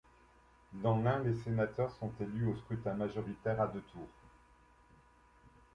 Dans 0.73 0.97
l'Ain, 0.99 1.19
les 1.19 1.35
sénateurs 1.43 1.91
sont 1.91 2.11
élus 2.19 2.47
au 2.47 2.55
scrutin 2.55 2.95
majoritaire 2.95 3.61
à 3.61 3.67
deux 3.67 3.81
tours. 3.93 4.09